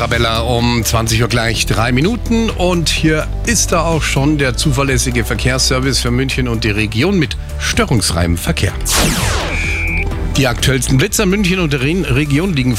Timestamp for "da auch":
3.72-4.02